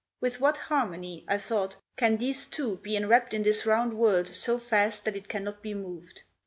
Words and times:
With 0.19 0.39
what 0.41 0.57
Harmony 0.57 1.23
—I 1.27 1.37
thought—can 1.37 2.17
these 2.17 2.47
two 2.47 2.77
be 2.77 2.95
enwrapped 2.97 3.35
in 3.35 3.43
this 3.43 3.67
round 3.67 3.93
world 3.93 4.25
so 4.25 4.57
fast 4.57 5.05
that 5.05 5.15
it 5.15 5.27
cannot 5.29 5.61
be 5.61 5.75
moved! 5.75 6.23